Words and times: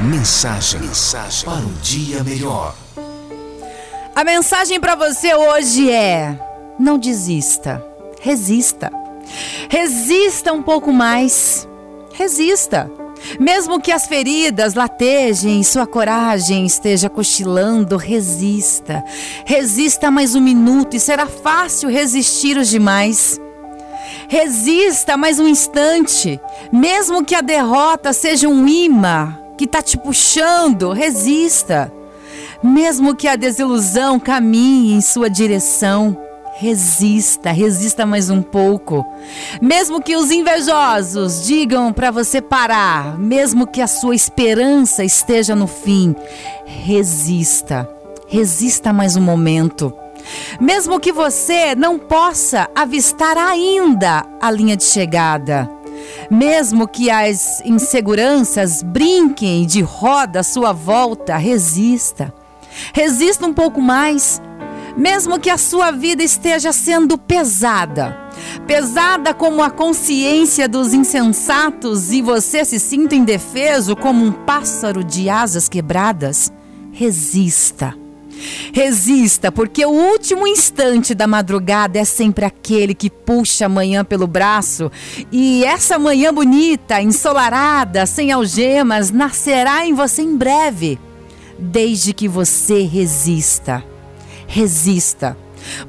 Mensagem, 0.00 0.80
mensagem 0.80 1.44
para 1.44 1.58
um 1.58 1.72
dia 1.82 2.22
melhor. 2.22 2.72
A 4.14 4.22
mensagem 4.22 4.78
para 4.78 4.94
você 4.94 5.34
hoje 5.34 5.90
é: 5.90 6.38
não 6.78 6.96
desista, 6.96 7.84
resista. 8.20 8.92
Resista 9.68 10.52
um 10.52 10.62
pouco 10.62 10.92
mais. 10.92 11.68
Resista. 12.12 12.88
Mesmo 13.40 13.80
que 13.80 13.90
as 13.90 14.06
feridas 14.06 14.74
latejem, 14.74 15.64
sua 15.64 15.84
coragem 15.84 16.64
esteja 16.64 17.10
cochilando, 17.10 17.96
resista. 17.96 19.02
Resista 19.44 20.12
mais 20.12 20.36
um 20.36 20.40
minuto 20.40 20.94
e 20.94 21.00
será 21.00 21.26
fácil 21.26 21.90
resistir 21.90 22.56
os 22.56 22.68
demais. 22.68 23.40
Resista 24.28 25.16
mais 25.16 25.40
um 25.40 25.48
instante, 25.48 26.40
mesmo 26.70 27.24
que 27.24 27.34
a 27.34 27.40
derrota 27.40 28.12
seja 28.12 28.48
um 28.48 28.68
imã 28.68 29.47
que 29.58 29.64
está 29.64 29.82
te 29.82 29.98
puxando, 29.98 30.92
resista. 30.92 31.92
Mesmo 32.62 33.14
que 33.14 33.26
a 33.26 33.36
desilusão 33.36 34.18
caminhe 34.18 34.94
em 34.94 35.00
sua 35.00 35.28
direção, 35.28 36.16
resista, 36.54 37.50
resista 37.50 38.06
mais 38.06 38.30
um 38.30 38.40
pouco. 38.40 39.04
Mesmo 39.60 40.00
que 40.00 40.16
os 40.16 40.30
invejosos 40.30 41.44
digam 41.44 41.92
para 41.92 42.10
você 42.10 42.40
parar, 42.40 43.18
mesmo 43.18 43.66
que 43.66 43.80
a 43.80 43.86
sua 43.88 44.14
esperança 44.14 45.04
esteja 45.04 45.54
no 45.54 45.66
fim, 45.66 46.14
resista. 46.64 47.88
Resista 48.28 48.92
mais 48.92 49.16
um 49.16 49.22
momento. 49.22 49.92
Mesmo 50.60 51.00
que 51.00 51.12
você 51.12 51.74
não 51.74 51.98
possa 51.98 52.68
avistar 52.74 53.36
ainda 53.36 54.24
a 54.40 54.50
linha 54.50 54.76
de 54.76 54.84
chegada, 54.84 55.68
mesmo 56.30 56.86
que 56.86 57.10
as 57.10 57.60
inseguranças 57.64 58.82
brinquem 58.82 59.66
de 59.66 59.80
roda 59.80 60.40
à 60.40 60.42
sua 60.42 60.72
volta, 60.72 61.36
resista. 61.36 62.32
Resista 62.92 63.46
um 63.46 63.54
pouco 63.54 63.80
mais. 63.80 64.40
Mesmo 64.96 65.38
que 65.38 65.48
a 65.48 65.56
sua 65.56 65.92
vida 65.92 66.24
esteja 66.24 66.72
sendo 66.72 67.16
pesada, 67.16 68.18
pesada 68.66 69.32
como 69.32 69.62
a 69.62 69.70
consciência 69.70 70.68
dos 70.68 70.92
insensatos 70.92 72.12
e 72.12 72.20
você 72.20 72.64
se 72.64 72.80
sinta 72.80 73.14
indefeso 73.14 73.94
como 73.94 74.24
um 74.24 74.32
pássaro 74.32 75.04
de 75.04 75.30
asas 75.30 75.68
quebradas, 75.68 76.52
resista. 76.90 77.94
Resista, 78.72 79.50
porque 79.50 79.84
o 79.84 79.90
último 79.90 80.46
instante 80.46 81.14
da 81.14 81.26
madrugada 81.26 81.98
é 81.98 82.04
sempre 82.04 82.44
aquele 82.44 82.94
que 82.94 83.10
puxa 83.10 83.66
a 83.66 83.68
manhã 83.68 84.04
pelo 84.04 84.26
braço. 84.26 84.90
E 85.32 85.64
essa 85.64 85.98
manhã 85.98 86.32
bonita, 86.32 87.00
ensolarada, 87.00 88.06
sem 88.06 88.30
algemas, 88.30 89.10
nascerá 89.10 89.86
em 89.86 89.94
você 89.94 90.22
em 90.22 90.36
breve, 90.36 90.98
desde 91.58 92.12
que 92.12 92.28
você 92.28 92.82
resista. 92.82 93.84
Resista. 94.46 95.36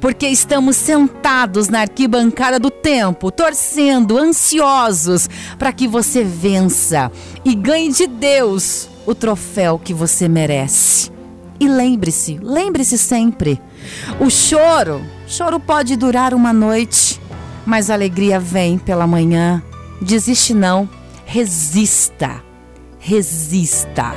Porque 0.00 0.26
estamos 0.26 0.76
sentados 0.76 1.68
na 1.68 1.80
arquibancada 1.80 2.58
do 2.58 2.70
tempo, 2.70 3.30
torcendo, 3.30 4.18
ansiosos 4.18 5.28
para 5.58 5.72
que 5.72 5.86
você 5.86 6.24
vença 6.24 7.10
e 7.44 7.54
ganhe 7.54 7.90
de 7.92 8.06
Deus 8.06 8.88
o 9.06 9.14
troféu 9.14 9.78
que 9.78 9.94
você 9.94 10.28
merece. 10.28 11.19
E 11.60 11.68
lembre-se, 11.68 12.40
lembre-se 12.42 12.96
sempre: 12.96 13.60
o 14.18 14.30
choro, 14.30 15.04
choro 15.26 15.60
pode 15.60 15.94
durar 15.94 16.32
uma 16.32 16.54
noite, 16.54 17.20
mas 17.66 17.90
a 17.90 17.94
alegria 17.94 18.40
vem 18.40 18.78
pela 18.78 19.06
manhã. 19.06 19.62
Desiste 20.00 20.54
não, 20.54 20.88
resista, 21.26 22.42
resista. 22.98 24.14